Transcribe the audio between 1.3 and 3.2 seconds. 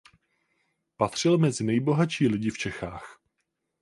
mezi nejbohatší lidi v Čechách.